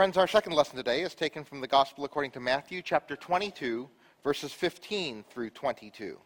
[0.00, 3.86] Friends, our second lesson today is taken from the Gospel according to Matthew chapter 22,
[4.24, 6.16] verses 15 through 22.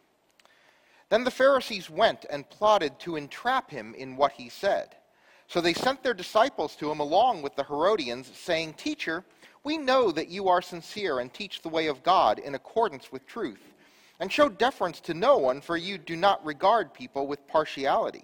[1.09, 4.95] Then the Pharisees went and plotted to entrap him in what he said.
[5.49, 9.25] So they sent their disciples to him along with the Herodians, saying, Teacher,
[9.65, 13.27] we know that you are sincere and teach the way of God in accordance with
[13.27, 13.73] truth,
[14.21, 18.23] and show deference to no one, for you do not regard people with partiality.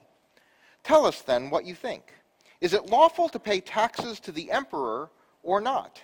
[0.85, 2.13] Tell us then what you think.
[2.61, 5.09] Is it lawful to pay taxes to the emperor
[5.43, 6.01] or not?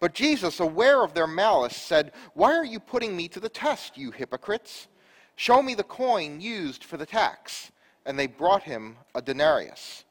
[0.00, 3.96] But Jesus, aware of their malice, said, Why are you putting me to the test,
[3.96, 4.88] you hypocrites?
[5.36, 7.70] Show me the coin used for the tax.
[8.04, 10.04] And they brought him a denarius.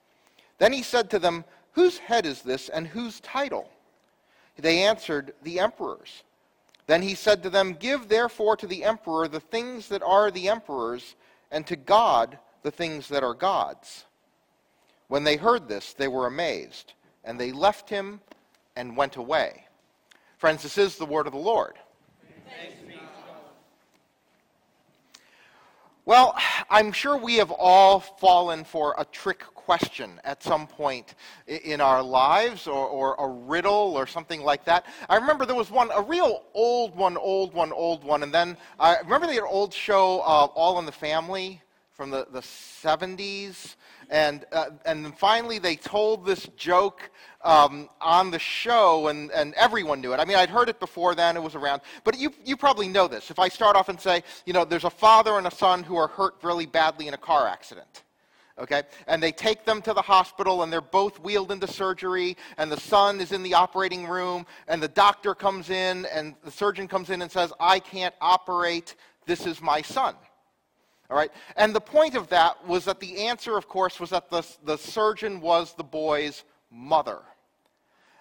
[0.59, 3.69] Then he said to them, Whose head is this, and whose title?
[4.57, 6.23] They answered, The emperor's.
[6.87, 10.49] Then he said to them, Give therefore to the emperor the things that are the
[10.49, 11.15] emperor's,
[11.51, 14.05] and to God the things that are God's.
[15.07, 18.21] When they heard this, they were amazed, and they left him
[18.75, 19.65] and went away.
[20.37, 21.75] Friends, this is the word of the Lord.
[26.03, 26.35] Well,
[26.69, 31.13] I'm sure we have all fallen for a trick question at some point
[31.47, 34.87] in our lives or, or, a riddle or something like that.
[35.09, 38.57] I remember there was one, a real old one, old one, old one, and then
[38.79, 41.61] I remember the old show, uh, All in the Family
[41.93, 43.75] from the, the 70s.
[44.09, 47.11] And, uh, and finally, they told this joke
[47.43, 50.19] um, on the show, and, and everyone knew it.
[50.19, 51.81] I mean, I'd heard it before then, it was around.
[52.03, 53.29] But you, you probably know this.
[53.29, 55.95] If I start off and say, you know, there's a father and a son who
[55.95, 58.03] are hurt really badly in a car accident.
[58.59, 58.83] Okay?
[59.07, 62.79] And they take them to the hospital, and they're both wheeled into surgery, and the
[62.79, 67.09] son is in the operating room, and the doctor comes in, and the surgeon comes
[67.09, 68.95] in and says, I can't operate.
[69.25, 70.15] This is my son.
[71.11, 71.31] All right?
[71.57, 74.77] And the point of that was that the answer, of course, was that the, the
[74.77, 77.19] surgeon was the boy's mother.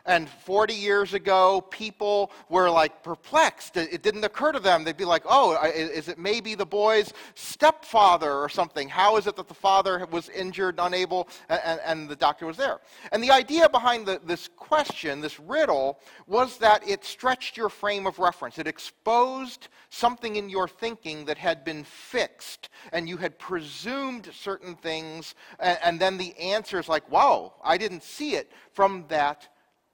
[0.07, 3.77] And 40 years ago, people were like perplexed.
[3.77, 4.85] It didn't occur to them.
[4.85, 8.89] They'd be like, oh, is it maybe the boy's stepfather or something?
[8.89, 12.81] How is it that the father was injured, unable, and, and the doctor was there?
[13.13, 18.07] And the idea behind the, this question, this riddle, was that it stretched your frame
[18.07, 18.59] of reference.
[18.59, 24.75] It exposed something in your thinking that had been fixed, and you had presumed certain
[24.77, 29.49] things, and, and then the answer is like, wow, I didn't see it from that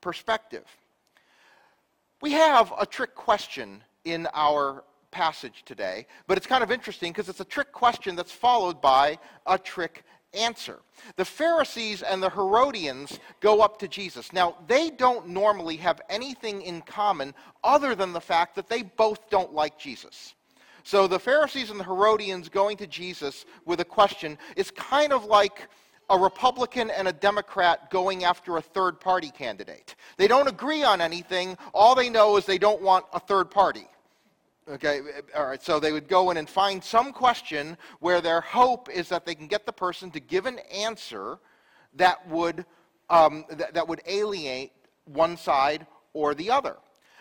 [0.06, 0.64] perspective.
[2.22, 7.28] We have a trick question in our passage today, but it's kind of interesting because
[7.28, 9.18] it's a trick question that's followed by
[9.48, 10.78] a trick answer.
[11.16, 14.32] The Pharisees and the Herodians go up to Jesus.
[14.32, 17.34] Now, they don't normally have anything in common
[17.64, 20.36] other than the fact that they both don't like Jesus.
[20.84, 25.24] So the Pharisees and the Herodians going to Jesus with a question is kind of
[25.24, 25.66] like
[26.08, 29.96] a Republican and a Democrat going after a third party candidate.
[30.16, 31.56] They don't agree on anything.
[31.74, 33.88] All they know is they don't want a third party.
[34.68, 35.00] Okay,
[35.36, 39.08] all right, so they would go in and find some question where their hope is
[39.10, 41.38] that they can get the person to give an answer
[41.94, 42.66] that would,
[43.08, 44.72] um, th- that would alienate
[45.04, 46.76] one side or the other.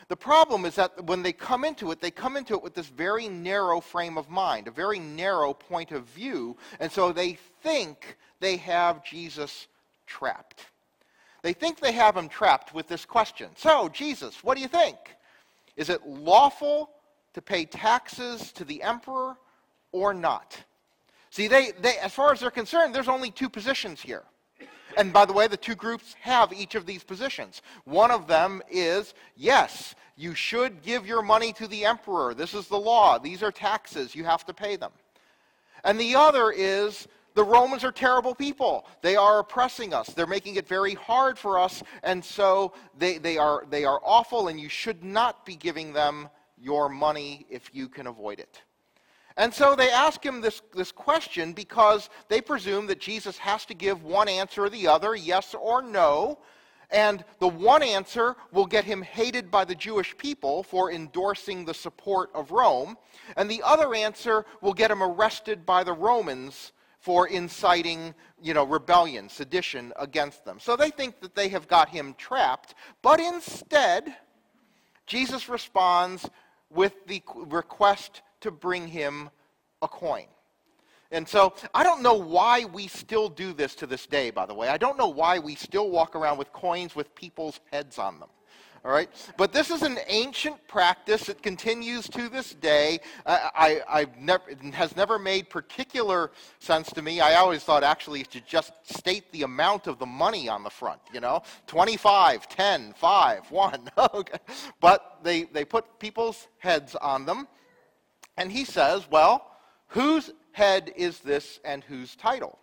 [0.08, 2.88] The problem is that when they come into it, they come into it with this
[2.88, 8.18] very narrow frame of mind, a very narrow point of view, and so they think
[8.40, 9.68] they have Jesus
[10.06, 10.66] trapped.
[11.42, 13.50] They think they have him trapped with this question.
[13.56, 14.98] So, Jesus, what do you think?
[15.78, 16.90] Is it lawful
[17.34, 19.36] to pay taxes to the emperor
[19.92, 20.58] or not?
[21.30, 24.24] See, they, they, as far as they're concerned, there's only two positions here.
[24.98, 27.62] And by the way, the two groups have each of these positions.
[27.84, 32.34] One of them is yes, you should give your money to the emperor.
[32.34, 33.18] This is the law.
[33.18, 34.16] These are taxes.
[34.16, 34.92] You have to pay them.
[35.84, 38.88] And the other is the Romans are terrible people.
[39.02, 40.08] They are oppressing us.
[40.08, 41.84] They're making it very hard for us.
[42.02, 46.30] And so they, they, are, they are awful, and you should not be giving them
[46.58, 48.62] your money if you can avoid it.
[49.38, 53.74] And so they ask him this, this question because they presume that Jesus has to
[53.74, 56.40] give one answer or the other, yes or no.
[56.90, 61.74] And the one answer will get him hated by the Jewish people for endorsing the
[61.74, 62.96] support of Rome.
[63.36, 66.72] And the other answer will get him arrested by the Romans
[67.06, 70.60] for inciting, you know, rebellion, sedition against them.
[70.60, 72.74] So they think that they have got him trapped.
[73.04, 74.16] But instead,
[75.06, 76.28] Jesus responds
[76.72, 79.30] with the request to bring him
[79.84, 80.26] a coin.
[81.12, 84.56] And so I don't know why we still do this to this day, by the
[84.56, 84.70] way.
[84.70, 88.30] I don't know why we still walk around with coins with people's heads on them.
[88.86, 89.10] All right?
[89.36, 91.28] But this is an ancient practice.
[91.28, 93.00] It continues to this day.
[93.26, 96.30] Uh, I, I, never, it has never made particular
[96.60, 97.20] sense to me.
[97.20, 101.02] I always thought actually to just state the amount of the money on the front,
[101.12, 101.42] you know?
[101.66, 103.90] 25, 10, 5, 1.
[104.14, 104.38] okay.
[104.80, 107.48] But they, they put people's heads on them.
[108.38, 109.48] And he says, well,
[109.88, 112.60] whose head is this and whose title?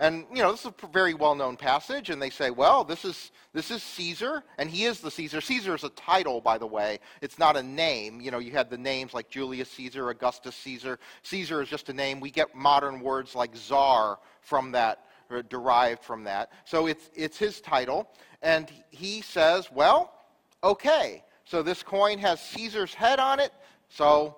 [0.00, 3.32] And, you know, this is a very well-known passage, and they say, well, this is,
[3.52, 5.42] this is Caesar, and he is the Caesar.
[5.42, 7.00] Caesar is a title, by the way.
[7.20, 8.18] It's not a name.
[8.18, 10.98] You know, you had the names like Julius Caesar, Augustus Caesar.
[11.24, 12.18] Caesar is just a name.
[12.18, 15.04] We get modern words like czar from that,
[15.50, 16.50] derived from that.
[16.64, 18.08] So it's, it's his title.
[18.40, 20.14] And he says, well,
[20.64, 23.52] okay, so this coin has Caesar's head on it,
[23.90, 24.36] so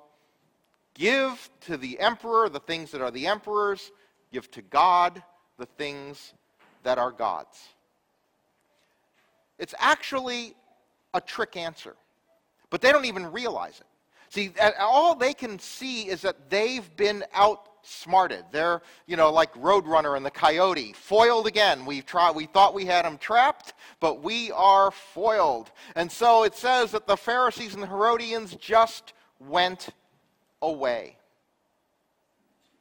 [0.95, 3.93] give to the emperor the things that are the emperor's,
[4.33, 5.23] give to God
[5.63, 6.33] the things
[6.83, 7.69] that are God's.
[9.61, 10.55] It's actually
[11.15, 11.95] a trick answer,
[12.69, 13.87] but they don't even realize it.
[14.29, 18.45] See, all they can see is that they've been outsmarted.
[18.51, 21.87] They're, you know, like Roadrunner and the Coyote, foiled again.
[21.87, 25.71] We tried, we thought we had them trapped, but we are foiled.
[25.95, 29.91] And so it says that the Pharisees and the Herodians just went
[30.61, 31.19] away.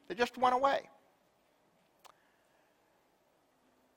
[0.08, 0.82] They just went away.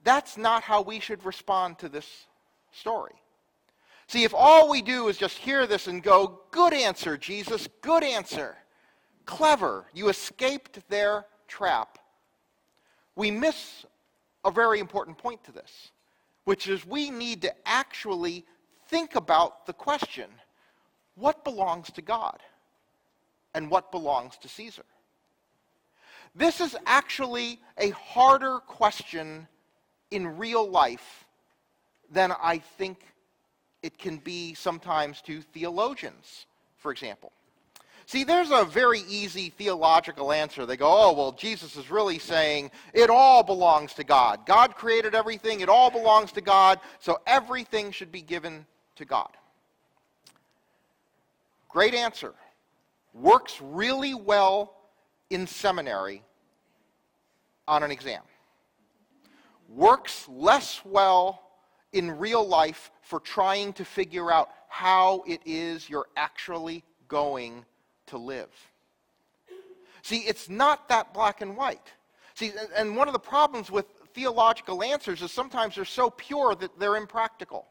[0.05, 2.27] That's not how we should respond to this
[2.73, 3.15] story.
[4.06, 8.05] See, if all we do is just hear this and go, good answer, Jesus, good
[8.05, 8.56] answer,
[9.25, 11.99] clever, you escaped their trap,
[13.17, 13.87] we miss
[14.45, 15.91] a very important point to this,
[16.45, 18.45] which is we need to actually
[18.89, 20.29] think about the question
[21.15, 22.41] what belongs to God
[23.55, 24.85] and what belongs to Caesar?
[26.35, 29.47] This is actually a harder question
[30.14, 31.25] in real life
[32.11, 32.99] than I think
[33.82, 36.46] it can be sometimes to theologians,
[36.78, 37.32] for example.
[38.06, 40.66] See, there's a very easy theological answer.
[40.66, 44.46] They go, oh, well, Jesus is really saying it all belongs to God.
[44.46, 48.66] God created everything, it all belongs to God, so everything should be given
[48.96, 49.31] to God.
[51.69, 52.34] Great answer.
[53.14, 54.75] Works really well
[55.31, 56.22] in seminary
[57.66, 58.22] on an exam
[59.69, 61.43] works less well
[61.93, 67.64] in real life for trying to figure out how it is you're actually going
[68.06, 68.50] to live.
[70.02, 71.93] See, it's not that black and white.
[72.34, 76.78] See, and one of the problems with theological answers is sometimes they're so pure that
[76.78, 77.66] they're impractical.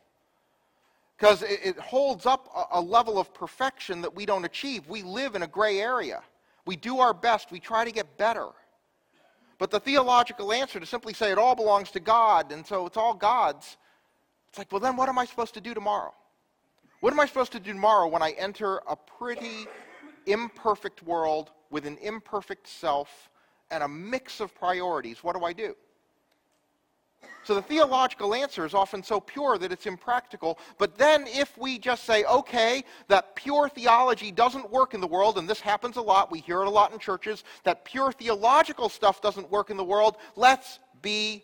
[1.17, 4.87] Because it, holds up a, level of perfection that we don't achieve.
[4.87, 6.21] We live in a gray area.
[6.65, 8.47] We do our best, we try to get better.
[9.63, 12.97] But the theological answer to simply say it all belongs to God and so it's
[12.97, 13.77] all God's,
[14.49, 16.13] it's like, well, then what am I supposed to do tomorrow?
[16.99, 19.65] What am I supposed to do tomorrow when I enter a pretty
[20.25, 23.29] imperfect world with an imperfect self
[23.71, 25.23] and a mix of priorities?
[25.23, 25.77] What do I do?
[27.43, 30.57] So the theological answer is often so pure that it's impractical.
[30.77, 35.37] But then if we just say, okay, that pure theology doesn't work in the world,
[35.37, 38.87] and this happens a lot, we hear it a lot in churches, that pure theological
[38.87, 41.43] stuff doesn't work in the world, let's be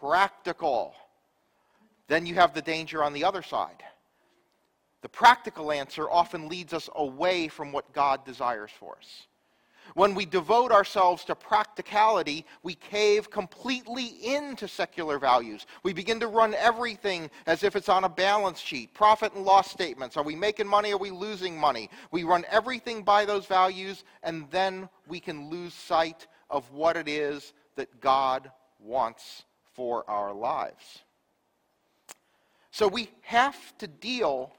[0.00, 0.94] practical.
[2.08, 3.82] Then you have the danger on the other side.
[5.00, 9.27] The practical answer often leads us away from what God desires for us.
[9.94, 15.66] When we devote ourselves to practicality, we cave completely into secular values.
[15.82, 19.70] We begin to run everything as if it's on a balance sheet, profit and loss
[19.70, 20.16] statements.
[20.16, 20.92] Are we making money?
[20.92, 21.90] Are we losing money?
[22.10, 27.08] We run everything by those values, and then we can lose sight of what it
[27.08, 31.04] is that God wants for our lives.
[32.70, 34.52] So we have to deal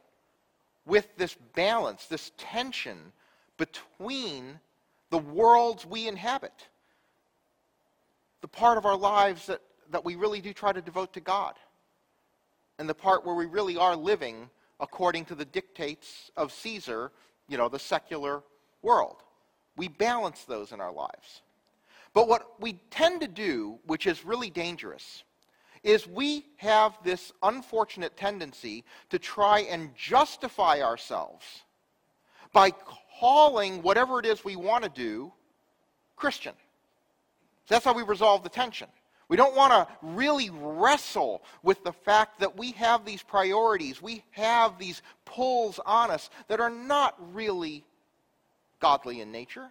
[0.86, 3.14] with this balance, this tension
[3.58, 4.60] between
[5.10, 6.68] the worlds we inhabit,
[8.42, 9.62] the part of our lives that,
[9.92, 11.56] that we really do try to devote to God,
[12.78, 14.50] and the part where we really are living
[14.80, 17.12] according to the dictates of Caesar,
[17.48, 18.44] you know, the secular
[18.82, 19.18] world.
[19.76, 21.42] We balance those in our lives.
[22.14, 25.24] But what we tend to do, which is really dangerous,
[25.84, 31.64] is we have this unfortunate tendency to try and justify ourselves
[32.52, 32.72] by
[33.20, 35.32] calling whatever it is we want to do
[36.16, 36.54] Christian.
[37.66, 38.88] So that's how we resolve the tension.
[39.28, 44.24] We don't want to really wrestle with the fact that we have these priorities, we
[44.32, 47.84] have these pulls on us that are not really
[48.80, 49.70] godly in nature.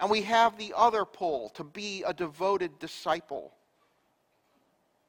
[0.00, 3.52] And we have the other pull to be a devoted disciple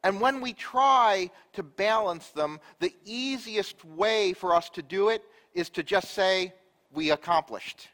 [0.03, 5.23] And when we try to balance them, the easiest way for us to do it
[5.53, 6.53] is to just say,
[6.93, 7.89] we accomplished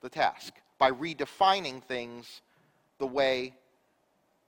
[0.00, 2.42] the task by redefining things
[2.98, 3.54] the way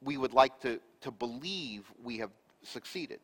[0.03, 2.31] we would like to, to believe we have
[2.63, 3.21] succeeded.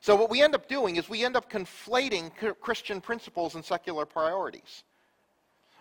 [0.00, 2.30] So, what we end up doing is we end up conflating
[2.60, 4.84] Christian principles and secular priorities.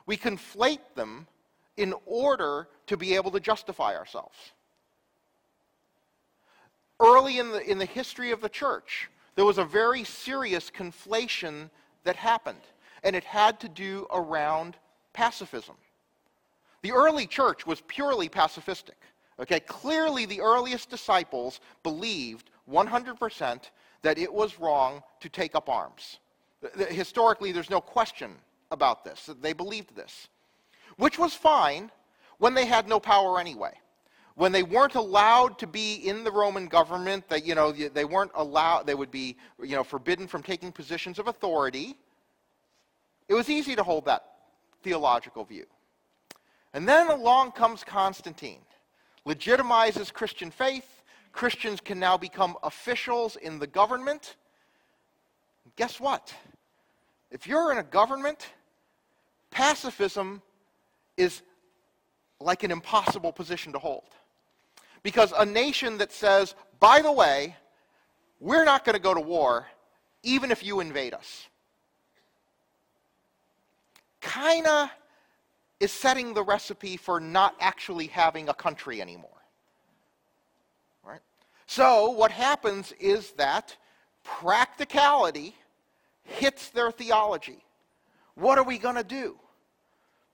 [0.06, 1.28] We conflate them
[1.76, 4.36] in order to be able to justify ourselves.
[7.00, 11.70] Early in the, in the history of the church, there was a very serious conflation
[12.04, 12.62] that happened,
[13.04, 14.76] and it had to do around
[15.14, 15.76] pacifism.
[16.82, 18.98] The early church was purely pacifistic.
[19.40, 23.62] Okay, clearly the earliest disciples believed 100%
[24.02, 26.20] that it was wrong to take up arms.
[26.90, 28.36] Historically, there's no question
[28.72, 29.30] about this.
[29.42, 30.28] They believed this,
[30.98, 31.92] which was fine
[32.40, 33.74] when they had no power anyway.
[34.36, 38.32] When they weren't allowed to be in the Roman government, that you know they weren't
[38.36, 41.98] allowed, they would be you know forbidden from taking positions of authority.
[43.28, 44.24] It was easy to hold that
[44.84, 45.66] theological view.
[46.74, 48.62] And then along comes Constantine,
[49.26, 51.04] legitimizes Christian faith.
[51.32, 54.36] Christians can now become officials in the government.
[55.76, 56.34] Guess what?
[57.32, 58.48] If you're in a government,
[59.52, 60.42] pacifism
[61.18, 61.42] is
[62.40, 64.04] like an impossible position to hold.
[65.04, 67.56] Because a nation that says, by the way,
[68.40, 69.68] we're not going to go to war
[70.24, 71.48] even if you invade us,
[74.22, 74.90] kind of
[75.80, 79.30] is setting the recipe for not actually having a country anymore.
[81.04, 81.22] Right?
[81.68, 83.76] So, what happens is that
[84.24, 85.56] practicality
[86.24, 87.64] hits their theology.
[88.36, 89.38] What are we going to do?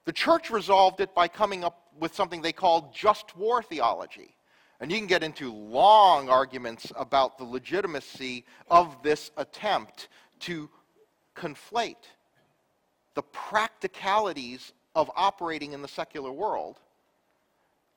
[0.06, 4.36] The church resolved it by coming up with something they called just war theology.
[4.80, 10.10] And you can get into long arguments about the legitimacy of this attempt
[10.42, 10.70] to
[11.38, 11.96] conflate
[13.16, 16.80] the practicalities of operating in the secular world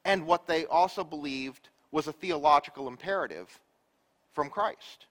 [0.05, 3.61] and what they also believed was a theological imperative
[4.35, 5.07] from Christ.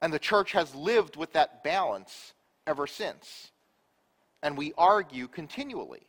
[0.00, 2.34] And the church has lived with that balance
[2.66, 3.50] ever since.
[4.42, 6.06] And we argue continually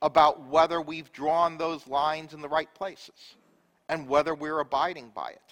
[0.00, 3.34] about whether we've drawn those lines in the right places
[3.88, 5.42] and whether we're abiding by it.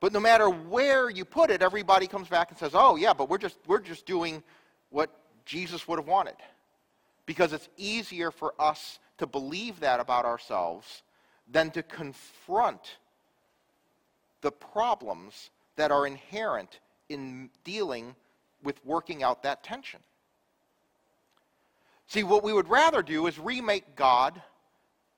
[0.00, 3.28] But no matter where you put it, everybody comes back and says, oh, yeah, but
[3.28, 4.42] we're just, we're just doing
[4.90, 5.10] what
[5.44, 6.36] Jesus would have wanted
[7.26, 11.02] because it's easier for us to believe that about ourselves
[11.50, 12.96] than to confront
[14.40, 18.14] the problems that are inherent in dealing
[18.62, 20.00] with working out that tension.
[22.06, 24.40] See, what we would rather do is remake God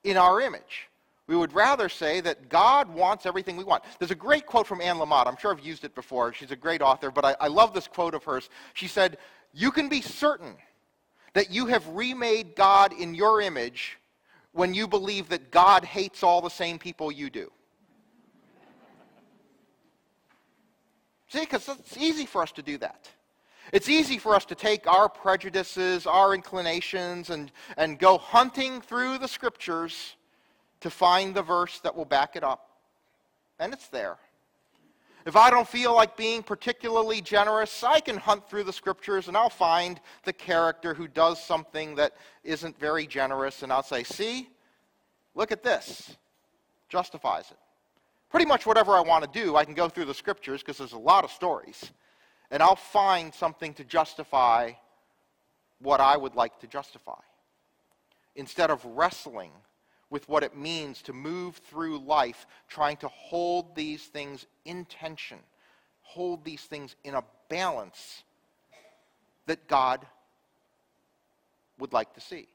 [0.04, 0.88] in our image.
[1.26, 3.82] We would rather say that God wants everything we want.
[3.98, 5.26] There's a great quote from Anne Lamott.
[5.26, 6.32] I'm sure I've used it before.
[6.32, 8.48] She's a great author, but I, I love this quote of hers.
[8.74, 9.18] She said,
[9.58, 10.54] You can be certain
[11.32, 13.96] that you have remade God in your image
[14.52, 17.50] when you believe that God hates all the same people you do.
[21.28, 23.08] See, because it's easy for us to do that.
[23.72, 29.16] It's easy for us to take our prejudices, our inclinations, and, and go hunting through
[29.16, 30.16] the scriptures
[30.80, 32.68] to find the verse that will back it up.
[33.58, 34.18] And it's there.
[35.26, 39.36] If I don't feel like being particularly generous, I can hunt through the scriptures and
[39.36, 42.12] I'll find the character who does something that
[42.44, 44.48] isn't very generous, and I'll say, See,
[45.34, 46.16] look at this.
[46.88, 47.56] Justifies it.
[48.30, 50.92] Pretty much whatever I want to do, I can go through the scriptures because there's
[50.92, 51.90] a lot of stories,
[52.52, 54.72] and I'll find something to justify
[55.80, 57.20] what I would like to justify.
[58.36, 59.50] Instead of wrestling
[60.16, 65.36] with what it means to move through life trying to hold these things in tension,
[66.00, 68.22] hold these things in a balance
[69.44, 70.06] that God
[71.78, 72.48] would like to see.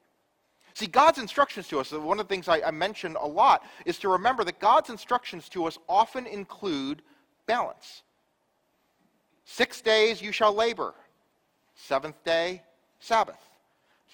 [0.74, 3.96] See, God's instructions to us, one of the things I, I mentioned a lot, is
[3.98, 7.00] to remember that God's instructions to us often include
[7.46, 8.02] balance.
[9.44, 10.94] Six days you shall labor,
[11.76, 12.64] seventh day,
[12.98, 13.38] Sabbath.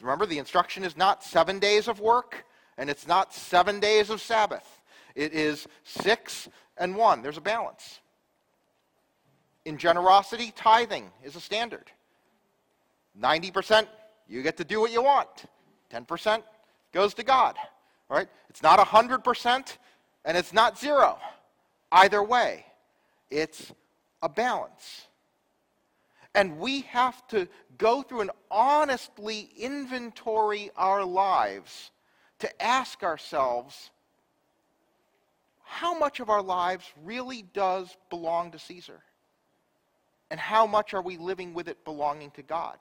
[0.02, 2.45] Remember, the instruction is not seven days of work,
[2.79, 4.81] and it's not seven days of Sabbath.
[5.15, 7.21] It is six and one.
[7.21, 7.99] There's a balance.
[9.65, 11.91] In generosity, tithing is a standard.
[13.21, 13.87] 90%,
[14.29, 15.29] you get to do what you want.
[15.93, 16.43] 10%
[16.93, 17.57] goes to God.
[18.09, 18.29] Right?
[18.49, 19.77] It's not 100%
[20.25, 21.19] and it's not zero.
[21.91, 22.65] Either way,
[23.31, 23.73] it's
[24.23, 25.09] a balance.
[26.35, 31.91] And we have to go through and honestly inventory our lives
[32.40, 33.90] to ask ourselves
[35.64, 39.00] how much of our lives really does belong to Caesar?
[40.30, 42.78] And how much are we living with it belonging to God?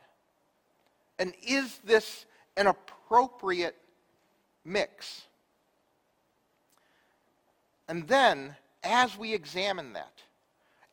[1.20, 3.76] And is this an appropriate
[4.66, 5.24] mix?
[7.88, 10.12] And then, as we examine that,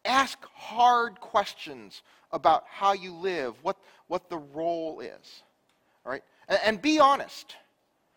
[0.05, 5.43] ask hard questions about how you live, what, what the role is.
[6.05, 6.23] All right?
[6.49, 7.57] And, and be honest.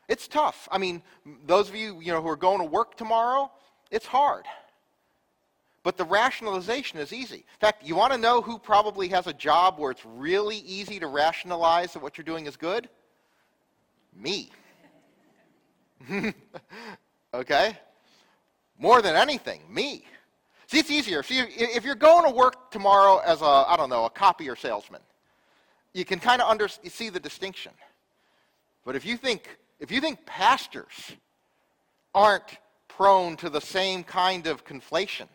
[0.08, 0.68] It's tough.
[0.72, 1.02] I mean,
[1.46, 3.52] those of you, you know, who are going to work tomorrow,
[3.92, 4.46] it's hard.
[5.84, 7.38] But the rationalization is easy.
[7.38, 11.00] In fact, you want to know who probably has a job where it's really easy
[11.00, 12.90] to rationalize that what you're doing is good?
[14.16, 14.50] Me.
[17.34, 17.78] okay?
[18.80, 20.06] More than anything, me.
[20.68, 21.24] See, it's easier.
[21.24, 25.02] See, if you're going to work tomorrow as a, I don't know, a copier salesman,
[25.94, 27.72] you can kind of under, see the distinction.
[28.86, 30.92] But if you think, if you think pastors
[32.14, 32.58] aren't
[32.88, 35.28] prone to the same kind of conflation,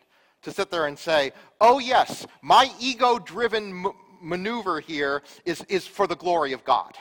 [0.43, 5.87] to sit there and say, oh, yes, my ego driven m- maneuver here is, is
[5.87, 6.97] for the glory of God.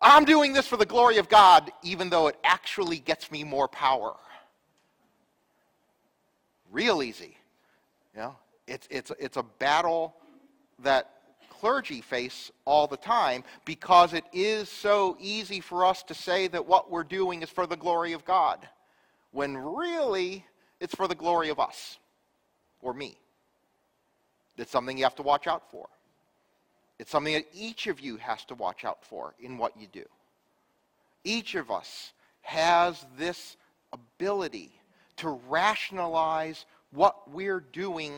[0.00, 3.66] I'm doing this for the glory of God, even though it actually gets me more
[3.66, 4.14] power
[6.74, 7.36] real easy.
[8.14, 10.14] You know, it's, it's, it's a battle
[10.80, 11.13] that
[11.60, 16.66] clergy face all the time because it is so easy for us to say that
[16.66, 18.66] what we're doing is for the glory of God,
[19.32, 20.44] when really
[20.80, 21.98] it's for the glory of us
[22.82, 23.16] or me.
[24.56, 25.88] It's something you have to watch out for.
[26.98, 30.04] It's something that each of you has to watch out for in what you do.
[31.24, 33.56] Each of us has this
[33.92, 34.70] ability
[35.16, 38.12] to rationalize what we're doing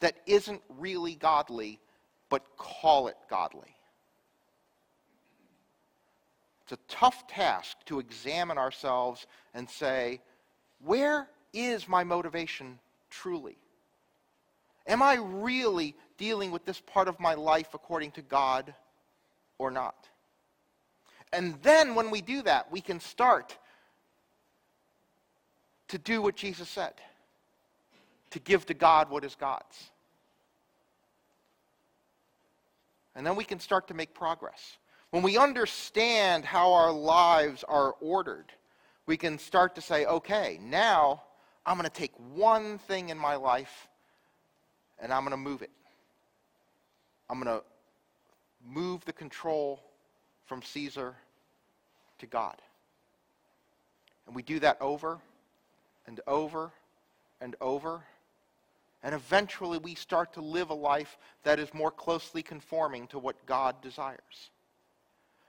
[0.00, 1.80] that isn't really godly,
[2.28, 3.74] but call it godly.
[6.62, 10.20] It's a tough task to examine ourselves and say,
[10.84, 12.78] where is my motivation
[13.10, 13.56] truly?
[14.86, 18.74] Am I really dealing with this part of my life according to God
[19.58, 20.08] or not?
[21.32, 23.56] And then when we do that, we can start
[25.88, 26.94] to do what Jesus said
[28.30, 29.90] to give to God what is God's.
[33.18, 34.78] And then we can start to make progress.
[35.10, 38.44] When we understand how our lives are ordered,
[39.06, 41.24] we can start to say, okay, now
[41.66, 43.88] I'm going to take one thing in my life
[45.00, 45.72] and I'm going to move it.
[47.28, 47.64] I'm going to
[48.64, 49.82] move the control
[50.46, 51.16] from Caesar
[52.20, 52.54] to God.
[54.28, 55.18] And we do that over
[56.06, 56.70] and over
[57.40, 58.00] and over.
[59.02, 63.46] And eventually we start to live a life that is more closely conforming to what
[63.46, 64.50] God desires.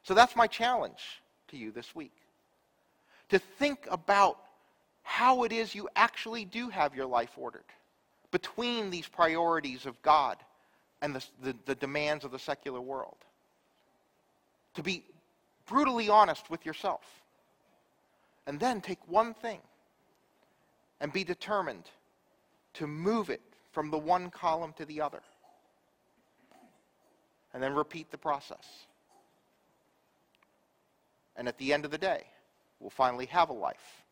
[0.04, 2.14] So that's my challenge to you this week.
[3.30, 4.38] To think about
[5.04, 7.64] how it is you actually do have your life ordered
[8.32, 10.38] between these priorities of God
[11.02, 13.18] and the, the, the demands of the secular world.
[14.76, 15.04] To be
[15.66, 17.04] brutally honest with yourself.
[18.46, 19.60] And then take one thing
[21.00, 21.86] and be determined
[22.74, 25.22] to move it from the one column to the other.
[27.54, 28.86] And then repeat the process.
[31.36, 32.24] And at the end of the day,
[32.80, 34.04] we'll finally have a life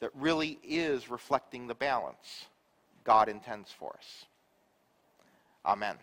[0.00, 2.46] that really is reflecting the balance
[3.04, 4.26] God intends for us.
[5.64, 5.96] Amen.